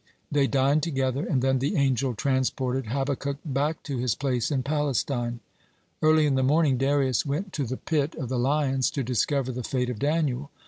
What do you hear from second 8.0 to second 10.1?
of the lions to discover the fate of